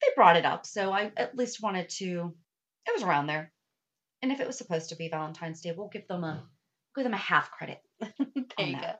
[0.00, 2.34] they brought it up, so I at least wanted to.
[2.86, 3.52] It was around there,
[4.22, 6.42] and if it was supposed to be Valentine's Day, we'll give them a
[6.94, 7.80] give them a half credit.
[8.58, 8.92] There you go.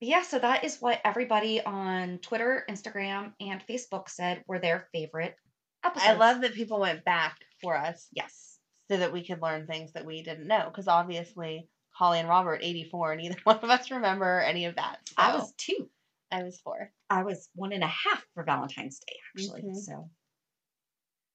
[0.00, 5.36] yeah, so that is what everybody on Twitter, Instagram, and Facebook said were their favorite
[5.84, 6.08] episodes.
[6.08, 8.58] I love that people went back for us Yes.
[8.90, 10.64] so that we could learn things that we didn't know.
[10.68, 14.98] Because obviously, Holly and Robert, 84, and neither one of us remember any of that.
[15.16, 15.88] I was two.
[16.30, 16.92] I was four.
[17.08, 19.62] I was one and a half for Valentine's Day, actually.
[19.62, 19.76] Mhm.
[19.76, 20.10] So,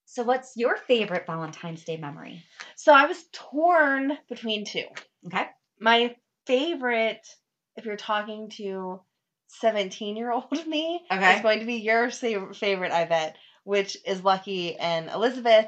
[0.05, 2.43] so what's your favorite Valentine's Day memory?
[2.75, 4.85] So I was torn between two.
[5.25, 5.47] Okay.
[5.79, 7.25] My favorite,
[7.75, 9.01] if you're talking to
[9.47, 11.35] 17 year old me, Okay.
[11.37, 15.67] is going to be your favorite, I bet, which is Lucky and Elizabeth.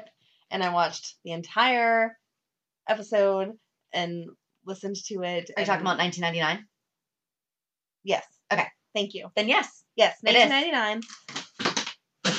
[0.52, 2.16] And I watched the entire
[2.88, 3.58] episode
[3.92, 4.26] and
[4.66, 5.50] listened to it.
[5.56, 6.66] Are you talking about 1999?
[8.04, 8.24] Yes.
[8.52, 8.66] Okay.
[8.94, 9.30] Thank you.
[9.34, 9.84] Then yes.
[9.96, 11.02] Yes, 1999.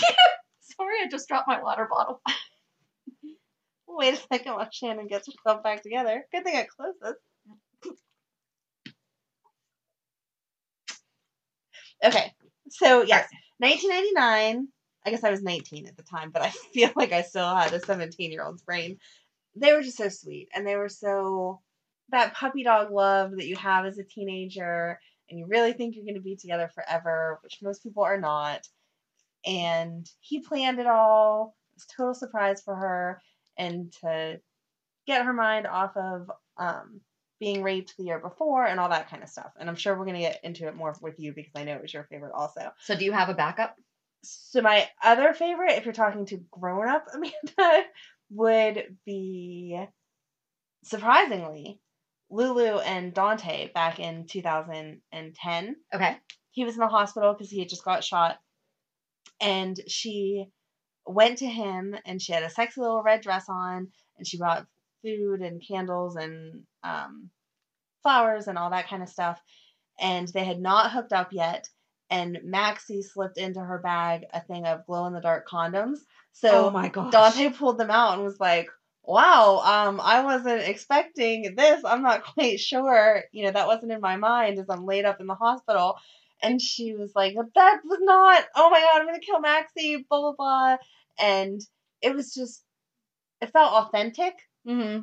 [0.60, 2.22] Sorry, I just dropped my water bottle.
[3.88, 6.26] Wait a second while Shannon gets herself back together.
[6.32, 7.16] Good thing I closed this.
[12.04, 12.34] Okay,
[12.70, 13.28] so yes,
[13.60, 14.68] 1999.
[15.06, 17.74] I guess I was 19 at the time, but I feel like I still had
[17.74, 18.98] a 17 year old's brain.
[19.56, 21.62] They were just so sweet, and they were so
[22.10, 26.06] that puppy dog love that you have as a teenager, and you really think you're
[26.06, 28.68] going to be together forever, which most people are not.
[29.46, 31.56] And he planned it all.
[31.72, 33.22] It was a total surprise for her,
[33.58, 34.40] and to
[35.08, 37.02] get her mind off of um,
[37.40, 39.52] being raped the year before and all that kind of stuff.
[39.60, 41.74] And I'm sure we're going to get into it more with you because I know
[41.76, 42.72] it was your favorite also.
[42.80, 43.76] So, do you have a backup?
[44.24, 47.86] So my other favorite, if you're talking to grown up Amanda,
[48.32, 49.80] would be
[50.84, 51.80] surprisingly
[52.30, 55.76] Lulu and Dante back in 2010.
[55.94, 56.18] Okay.
[56.52, 58.38] He was in the hospital because he had just got shot,
[59.42, 60.48] and she
[61.06, 64.66] went to him and she had a sexy little red dress on and she brought
[65.04, 67.30] food and candles and um,
[68.02, 69.40] flowers and all that kind of stuff.
[70.00, 71.68] And they had not hooked up yet.
[72.10, 76.00] And Maxie slipped into her bag a thing of glow in the dark condoms.
[76.34, 77.12] So oh my gosh.
[77.12, 78.70] Dante pulled them out and was like,
[79.08, 81.84] Wow, um, I wasn't expecting this.
[81.86, 83.24] I'm not quite sure.
[83.32, 85.98] You know, that wasn't in my mind as I'm laid up in the hospital.
[86.42, 90.06] And she was like, That was not, oh my God, I'm going to kill Maxie,
[90.10, 90.78] blah, blah, blah.
[91.20, 91.62] And
[92.02, 92.64] it was just,
[93.42, 94.34] it felt authentic
[94.68, 95.02] Mm-hmm.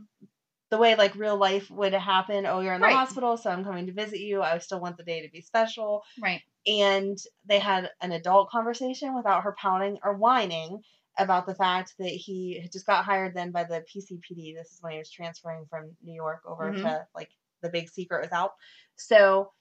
[0.70, 2.46] the way like real life would happen.
[2.46, 2.96] Oh, you're in the Right.
[2.96, 4.42] hospital, so I'm coming to visit you.
[4.42, 6.02] I still want the day to be special.
[6.20, 6.42] Right.
[6.66, 10.82] And they had an adult conversation without her pouting or whining
[11.18, 14.54] about the fact that he just got hired then by the PCPD.
[14.54, 16.82] This is when he was transferring from New York over Mhm.
[16.82, 17.30] to like
[17.62, 18.52] the big secret was out.
[18.96, 19.52] So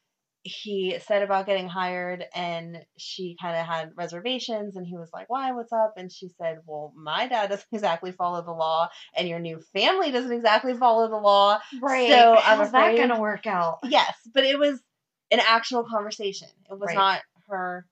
[0.44, 5.30] he said about getting hired and she kind of had reservations and he was like
[5.30, 9.28] why what's up and she said well my dad doesn't exactly follow the law and
[9.28, 12.08] your new family doesn't exactly follow the law Right.
[12.10, 13.80] So, I'm How's that going to work out?
[13.84, 14.82] yes but it was
[15.30, 16.96] an actual conversation it was Right.
[16.96, 17.86] not her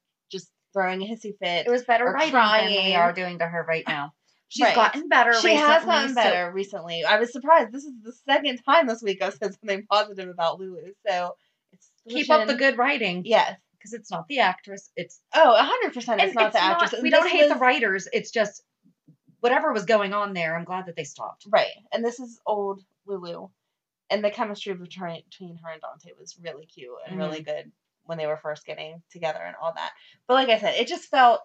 [0.74, 3.66] throwing a hissy fit It was better or writing than we are doing to her
[3.68, 4.14] right now.
[4.48, 4.76] She's Right.
[4.76, 5.56] gotten better she recently.
[5.58, 9.22] has gotten so- better recently i was surprised this is the second time this week
[9.22, 11.36] i've said something positive about lulu so
[11.72, 13.22] it's keep up the good writing.
[13.26, 14.90] yes Because it's not the actress.
[14.96, 15.56] It's oh
[15.86, 18.08] 100% it's and not the actress We This don't hate the writers.
[18.12, 18.64] It's just
[19.40, 20.58] whatever was going on there.
[20.58, 21.46] I'm glad that they stopped.
[21.50, 21.68] Right.
[21.94, 23.50] And this is old Lulu.
[24.10, 27.52] And the chemistry between between her and Dante was really cute and really mm-hmm.
[27.52, 27.72] good
[28.10, 29.92] when they were first getting together and all that.
[30.28, 31.42] But like I said, it just felt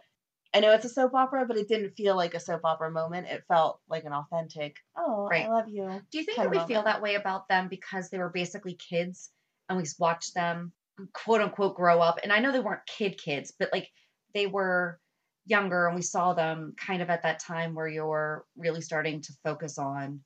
[0.54, 3.26] I know it's a soap opera, but it didn't feel like a soap opera moment.
[3.26, 5.46] It felt like an authentic, oh, Right.
[5.46, 6.00] I love you.
[6.10, 8.74] Do you think that we of feel that way about them because they were basically
[8.74, 9.30] kids
[9.68, 10.72] and we watched them
[11.12, 12.20] quote unquote grow up?
[12.22, 13.90] And I know they weren't kid kids, but like
[14.32, 15.00] they were
[15.44, 19.32] younger and we saw them kind of at that time where you're really starting to
[19.44, 20.20] focus on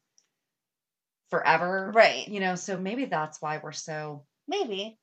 [1.31, 1.91] forever.
[1.95, 2.29] Right.
[2.29, 4.99] You know, so maybe that's why we're so Maybe.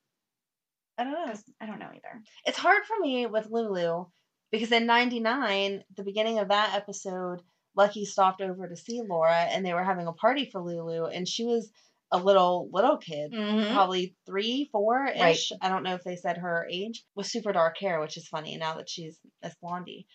[0.98, 1.32] I don't know.
[1.60, 2.22] I don't know either.
[2.44, 4.06] It's hard for me with Lulu
[4.50, 7.42] because in 99, the beginning of that episode,
[7.76, 11.28] Lucky stopped over to see Laura and they were having a party for Lulu and
[11.28, 11.70] she was
[12.12, 13.72] a little little kid, Mhm.
[13.72, 15.34] probably three, four Right.
[15.34, 15.50] ish.
[15.60, 18.56] I don't know if they said her age with super dark hair, which is funny
[18.56, 20.06] now that she's Miss Blondie.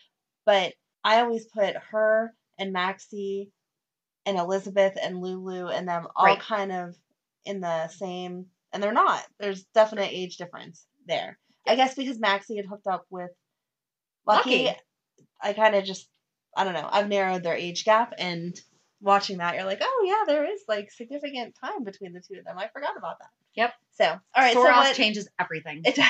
[0.45, 3.51] But I always put her and Maxie
[4.25, 6.39] and Elizabeth and Lulu and them all Right.
[6.39, 6.95] kind of
[7.45, 9.23] in the same, and they're not.
[9.39, 11.37] There's definite age difference there.
[11.67, 13.29] I guess because Maxie had hooked up with
[14.25, 14.77] Lucky, Lucky.
[15.41, 16.07] I kind of just,
[16.55, 18.59] I don't know, I've narrowed their age gap and
[19.01, 22.45] watching that, you're like, oh yeah, there is like significant time between the two of
[22.45, 22.57] them.
[22.57, 23.29] I forgot about that.
[23.55, 23.73] Yep.
[23.93, 25.81] So, all right, so Soros what, changes everything.
[25.85, 26.07] it does.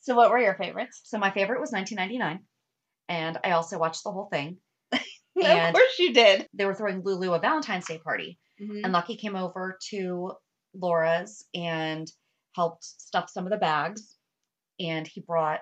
[0.00, 1.00] So, what were your favorites?
[1.04, 2.44] So my favorite was 1999,
[3.08, 4.58] and I also watched the whole thing.
[4.92, 6.48] of course you did.
[6.54, 8.82] They were throwing Lulu a Valentine's Day party, Mhm.
[8.84, 10.32] and Lucky came over to
[10.74, 12.10] Laura's and
[12.54, 14.16] helped stuff some of the bags.
[14.80, 15.60] And he brought.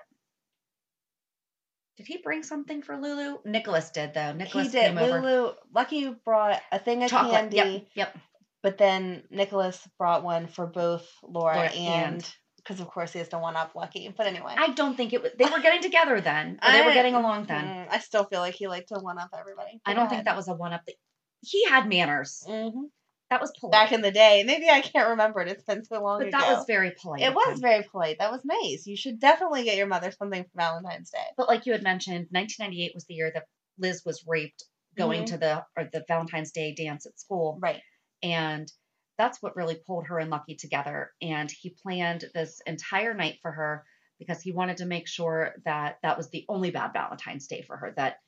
[1.97, 3.37] Did he bring something for Lulu?
[3.45, 4.33] Nicholas did though.
[4.33, 4.95] Nicholas he did.
[4.95, 7.51] Lulu, Lucky brought a thing of Chocolate.
[7.51, 7.83] candy, Yep.
[7.93, 8.17] Yep.
[8.63, 13.27] but then Nicholas brought one for both Laura, Laura and because of course he has
[13.29, 14.11] to one up Lucky.
[14.15, 15.33] But anyway, I don't think it was.
[15.37, 16.59] They were getting together then.
[16.65, 17.65] Or they were getting along then.
[17.65, 19.79] Mm, I still feel like he liked to one up everybody.
[19.85, 20.83] I don't think that was a one up.
[20.87, 20.95] That,
[21.41, 22.43] he had manners.
[22.47, 22.85] hmm
[23.33, 23.71] That was polite.
[23.71, 25.47] Back in the day, maybe I can't remember it.
[25.47, 26.37] It's been so long but ago.
[26.37, 27.23] that was very polite.
[27.23, 28.17] it was very polite.
[28.19, 28.85] That was nice.
[28.85, 31.25] You should definitely get your mother something for Valentine's Day.
[31.35, 33.45] But like you had mentioned, 1998 was the year that
[33.79, 34.63] Liz was raped
[34.95, 35.25] going Mhm.
[35.25, 37.81] to the or the Valentine's Day dance at school, Right.
[38.21, 38.71] and
[39.17, 41.11] that's what really pulled her and Lucky together.
[41.19, 43.83] And he planned this entire night for her
[44.19, 47.77] because he wanted to make sure that that was the only bad Valentine's Day for
[47.77, 47.93] her.
[47.97, 48.19] That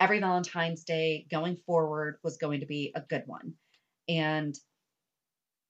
[0.00, 3.58] every Valentine's Day going forward was going to be a good one.
[4.08, 4.58] And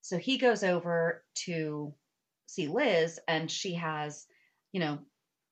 [0.02, 1.94] so he goes over to
[2.46, 4.26] see Liz, and she has,
[4.72, 4.98] you know,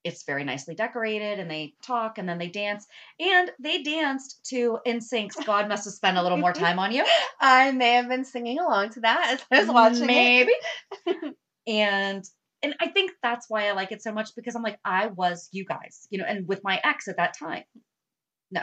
[0.04, 2.86] it's very nicely decorated, and they talk, and then they dance,
[3.20, 7.04] and they danced to NSYNC's "God Must Have Spent a Little More Time on You."
[7.40, 10.48] I may have been singing along to that as I was watching it.
[11.06, 11.34] Maybe.
[11.66, 12.24] and
[12.62, 15.48] and I think that's why I like it so much because I'm like I was
[15.52, 17.64] you guys, you know, and with my ex at that time.
[18.50, 18.62] No.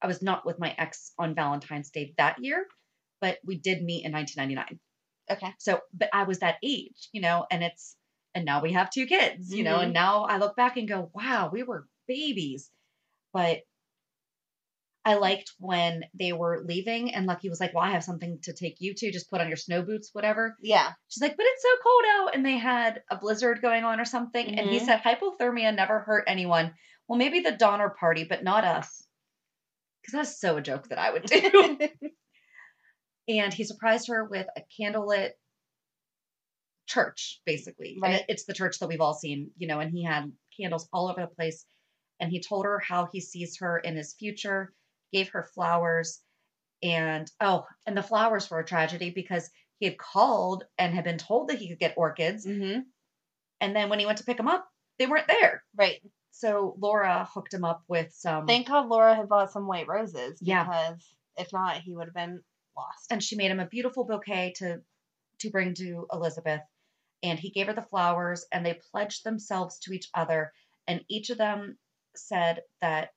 [0.00, 2.66] I was not with my ex on Valentine's Day that year,
[3.22, 4.80] but we did meet in 1999.
[5.30, 5.54] Okay.
[5.60, 7.96] So, but I was that age, you know, and it's
[8.34, 9.84] and now we have two kids, you know, Mhm.
[9.84, 12.70] and now I look back and go, "Wow, we were babies."
[13.32, 13.62] But
[15.04, 18.52] I liked when they were leaving and Lucky was like, "Well, I have something to
[18.52, 19.12] take you to.
[19.12, 20.94] Just put on your snow boots, whatever." Yeah.
[21.08, 24.04] She's like, "But it's so cold out," and they had a blizzard going on or
[24.04, 24.54] something.
[24.58, 24.86] And he Mhm.
[24.86, 26.74] said, "Hypothermia never hurt anyone.
[27.08, 29.06] Well, maybe the Donner Party, but not us."
[30.02, 31.78] Because that's so a joke that I would do.
[33.28, 35.30] and he surprised her with a candlelit
[36.86, 37.94] church, basically.
[37.94, 38.20] And Right.
[38.20, 41.08] it- it's the church that we've all seen, you know, and he had candles all
[41.08, 41.64] over the place.
[42.20, 44.74] And he told her how he sees her in his future,
[45.12, 46.22] gave her flowers.
[46.82, 51.18] And oh, and the flowers were a tragedy because he had called and had been
[51.18, 52.46] told that he could get orchids.
[52.46, 52.80] Mm-hmm.
[53.60, 55.64] And then when he went to pick them up, they weren't there.
[55.74, 56.02] Right.
[56.32, 58.46] So Laura hooked him up with some.
[58.46, 60.38] Thank God Laura had bought some white roses.
[60.40, 60.64] Yeah.
[60.64, 62.42] Because if not, he would have been
[62.76, 63.10] lost.
[63.10, 64.80] and she made him a beautiful bouquet to
[65.38, 66.60] to bring to Elizabeth
[67.22, 70.52] and he gave her the flowers and they pledged themselves to each other
[70.86, 71.78] and each of them
[72.14, 73.10] said that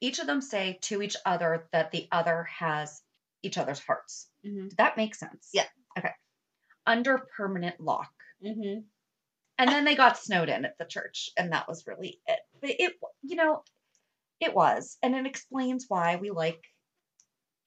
[0.00, 3.02] each of them say to each other that the other has
[3.42, 4.28] each other's hearts.
[4.44, 5.50] hmm Did that make sense?
[5.52, 5.66] Yeah.
[5.98, 6.12] Okay.
[6.86, 8.12] Under permanent lock.
[8.42, 8.80] hmm
[9.58, 12.40] And then they got snowed in at the church and that was really it.
[12.60, 13.62] But it you know,
[14.40, 16.62] it was and it explains why we like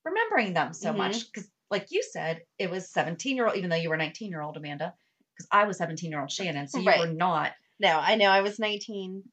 [0.05, 0.97] remembering them so Mhm.
[0.97, 4.29] much because like you said it was 17 year old even though you were 19
[4.29, 4.93] year old amanda
[5.35, 8.27] because i was 17 year old shannon so you were not No, I know.
[8.29, 9.23] I was 19.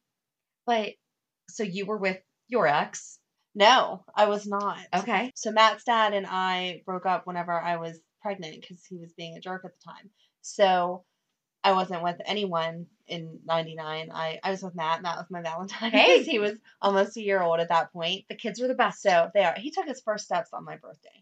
[0.66, 0.90] but
[1.48, 3.18] so you were with your ex
[3.54, 4.78] No, I was not.
[4.94, 9.12] okay So Matt's dad and I broke up whenever I was pregnant because he was
[9.14, 10.10] being a jerk at the time.
[10.42, 11.04] So
[11.62, 14.10] I wasn't with anyone in 99.
[14.12, 15.02] I, I was with Matt.
[15.02, 15.90] Matt was my Valentine.
[15.90, 16.22] Hey.
[16.22, 18.24] he was almost a year old at that point.
[18.28, 19.54] the kids were the best So they are.
[19.56, 21.08] He took his first steps on my birthday.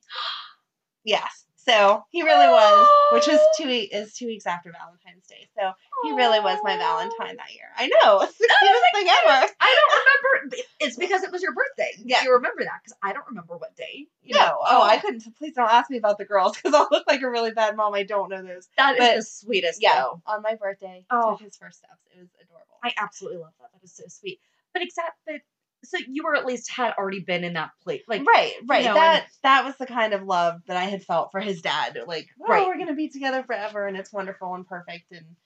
[1.05, 1.48] Yes.
[1.67, 5.49] So he really was, which was two weeks is two weeks after Valentine's Day.
[5.59, 5.73] So
[6.05, 7.67] he really was my Valentine that year.
[7.77, 9.53] I know, it's the cutest thing ever.
[9.61, 10.57] I don't remember.
[10.81, 11.91] It's because it was your birthday.
[12.05, 12.23] Yeah.
[12.23, 14.07] You remember that because I don't remember what day.
[14.23, 15.25] You No, know, oh, I couldn't.
[15.37, 17.93] Please don't ask me about the girls because I'll look like a really bad mom.
[17.93, 18.69] I don't know those.
[18.79, 19.83] That is But- the sweetest.
[19.83, 20.23] Yeah, though.
[20.27, 21.33] on my birthday, Oh.
[21.33, 22.01] took his first steps.
[22.17, 22.79] It was adorable.
[22.83, 23.71] I absolutely love that.
[23.73, 24.41] That is so sweet.
[24.73, 25.41] But except but
[25.85, 28.03] so you were at least had already been in that place.
[28.09, 28.85] Like right, right.
[28.85, 31.99] know, that that was the kind of love that I had felt for his dad.
[32.07, 32.67] Like, oh, Right.
[32.67, 35.13] we're gonna be together forever, and it's wonderful and perfect.
[35.13, 35.37] And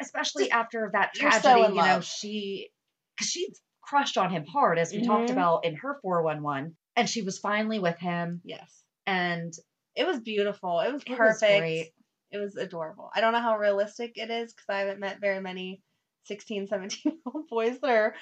[0.00, 2.70] especially after that so tragedy, in you know, she
[3.16, 3.48] because she
[3.82, 5.32] crushed on him hard as we talked Mhm.
[5.32, 9.54] about in her 411 and she was finally with him yes, and
[9.94, 10.80] it was beautiful.
[10.80, 11.60] It was It was perfect.
[11.60, 11.92] great.
[12.32, 13.10] It was adorable.
[13.14, 15.82] I don't know how realistic it is because I haven't met very many
[16.24, 18.14] 16, 17 year old boys that are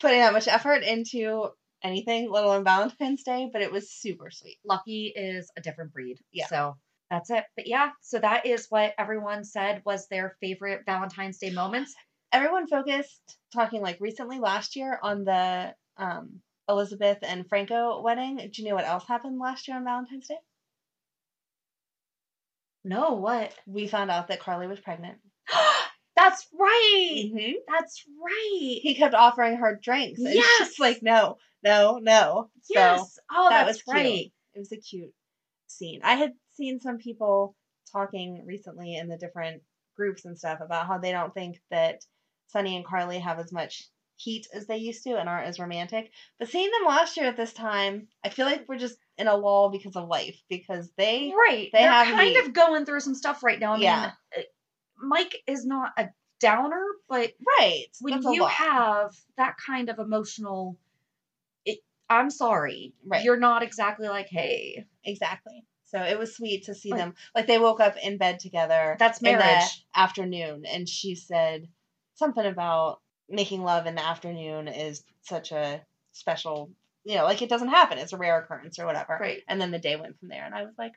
[0.00, 1.48] putting that much effort into
[1.82, 3.48] anything, let alone Valentine's Day.
[3.52, 4.58] But it was super sweet.
[4.64, 6.18] Lucky is a different breed.
[6.32, 6.46] Yeah.
[6.46, 6.76] So
[7.10, 7.44] that's it.
[7.56, 11.94] But yeah, so that is what everyone said was their favorite Valentine's Day moments.
[12.32, 18.36] everyone focused talking like recently last year on the um Elizabeth and Franco wedding.
[18.36, 20.38] Do you know what else happened last year on Valentine's Day?
[22.84, 23.52] No, what?
[23.66, 25.18] We found out that Carly was pregnant.
[26.24, 27.22] that's right.
[27.26, 27.52] Mm-hmm.
[27.68, 28.78] That's right.
[28.82, 30.68] He kept offering her drinks, and Yes!
[30.68, 33.18] she's like, "No, no, no." So yes.
[33.30, 34.32] oh, that was cute.
[34.54, 35.12] it was a cute
[35.66, 36.00] scene.
[36.04, 37.56] I had seen some people
[37.92, 39.62] talking recently in the different
[39.96, 42.00] groups and stuff about how they don't think that
[42.48, 43.84] Sonny and Carly have as much
[44.16, 46.10] heat as they used to and aren't as romantic.
[46.38, 49.36] But seeing them last year at this time, I feel like we're just in a
[49.36, 51.70] lull because of life because they Right.
[51.72, 52.44] they They're have kind heat.
[52.46, 53.74] of going through some stuff right now.
[53.74, 54.00] I Yeah.
[54.00, 54.42] mean, uh,
[55.02, 56.08] Mike is not a
[56.40, 60.78] downer, but right when that's you have that kind of emotional
[61.66, 61.78] it,
[62.08, 63.22] i'm sorry Right.
[63.24, 65.64] you're not exactly like hey exactly.
[65.84, 68.96] So it was sweet to see Like- them like they woke up in bed together.
[68.98, 71.68] that's in the marriage afternoon and she said
[72.14, 75.82] something about making love in the afternoon is such a
[76.12, 76.70] special
[77.04, 79.70] you know like it doesn't happen it's a rare occurrence or whatever right and then
[79.72, 80.92] the day went from there and i was like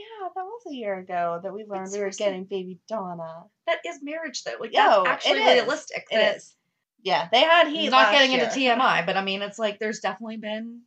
[0.00, 3.78] yeah that was a year ago that we learned we were getting baby donna that
[3.86, 5.62] is marriage though like Yo, that's actually it is.
[5.62, 6.54] realistic It that- is.
[7.02, 8.44] yeah they had heat he's not getting year.
[8.44, 10.82] into tmi but i mean it's like there's definitely been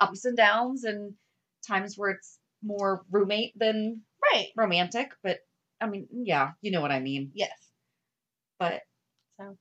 [0.00, 1.14] ups and downs and
[1.66, 5.38] times where it's more roommate than right romantic but
[5.80, 7.50] i mean yeah you know what i mean yes
[8.58, 8.80] but
[9.38, 9.56] So.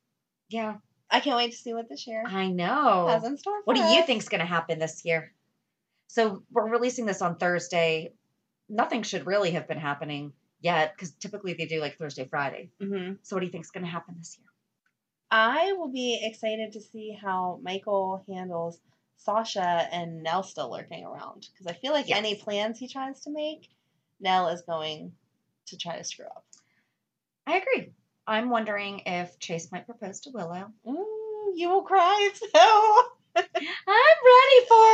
[0.50, 0.76] yeah
[1.12, 3.84] i can't wait to see what this year i know has in store What do
[3.84, 5.32] you think's going to happen this year?
[6.08, 8.14] So we're releasing this on Thursday.
[8.70, 12.72] Nothing should really have been happening yet because typically they do like Thursday, Friday.
[12.82, 13.20] Mhm.
[13.22, 14.48] So what do you think's going to happen this year?
[15.32, 18.80] I will be excited to see how Michael handles
[19.18, 19.62] Sasha
[19.92, 22.18] and Nell still lurking around because I feel like Yes.
[22.18, 23.70] any plans he tries to make,
[24.20, 25.16] Nell is going
[25.68, 26.46] to try to screw up.
[27.48, 27.94] I agree.
[28.28, 30.72] I'm wondering if Chase might propose to Willow.
[30.88, 33.15] Ooh, you will cry so.
[33.36, 34.86] I'm ready for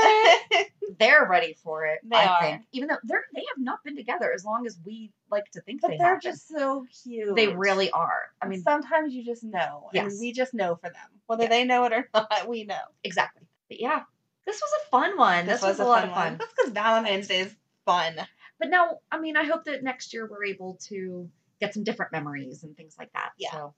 [0.57, 0.67] it.
[0.99, 1.99] They're ready for it.
[2.03, 2.41] They I are.
[2.41, 5.61] think, even though they're they have not been together as long as we like to
[5.61, 6.19] think but they been.
[6.21, 7.35] just so cute.
[7.35, 8.23] they really are.
[8.41, 10.19] I mean, sometimes you just know, and Yes.
[10.19, 11.49] we just know for them, whether Yeah.
[11.49, 12.47] they know it or not.
[12.47, 12.75] We know.
[13.03, 13.43] exactly.
[13.69, 14.01] But yeah,
[14.45, 15.45] this was a fun one.
[15.47, 16.19] This, was, a lot of one.
[16.19, 16.37] fun.
[16.39, 18.15] That's because Valentine's Day is fun.
[18.59, 21.29] But now, I mean, I hope that next year we're able to
[21.59, 23.31] get some different memories and things like that.
[23.37, 23.51] Yeah.
[23.51, 23.73] So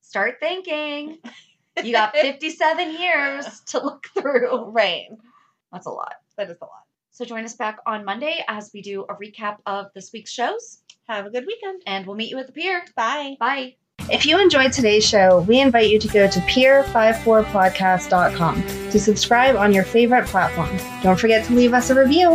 [0.00, 1.18] start thinking.
[1.82, 4.64] You got 57 years to look through.
[4.70, 5.06] Right.
[5.72, 6.14] That's a lot.
[6.36, 6.82] That is a lot.
[7.10, 10.78] So join us back on Monday as we do a recap of this week's shows,
[11.08, 11.82] Have a good weekend.
[11.86, 12.84] and we'll meet you at the pier.
[12.96, 13.36] Bye.
[13.38, 13.76] Bye.
[14.10, 19.72] If you enjoyed today's show, we invite you to go to pier54podcast.com to subscribe on
[19.72, 20.76] your favorite platform.
[21.02, 22.32] Don't forget to leave us a review.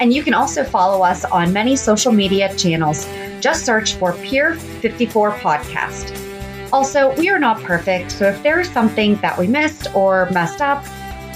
[0.00, 3.06] And you can also follow us on many social media channels.
[3.40, 6.25] Just search for Pier 54 Podcast.
[6.72, 10.60] Also, we are not perfect, so if there is something that we missed or messed
[10.60, 10.84] up,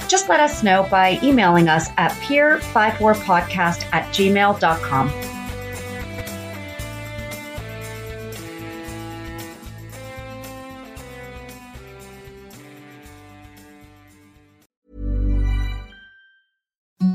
[0.09, 5.09] just let us know by emailing us at pier54podcast at gmail.com.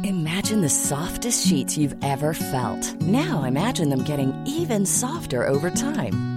[0.06, 3.02] Imagine the softest sheets you've ever felt.
[3.02, 6.35] Now imagine them getting even softer over time.